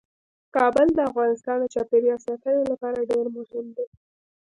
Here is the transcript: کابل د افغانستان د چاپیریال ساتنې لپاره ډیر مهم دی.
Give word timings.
کابل 0.55 0.87
د 0.93 0.99
افغانستان 1.09 1.57
د 1.61 1.65
چاپیریال 1.73 2.19
ساتنې 2.27 2.63
لپاره 2.71 3.07
ډیر 3.11 3.25
مهم 3.37 3.65
دی. 3.77 3.85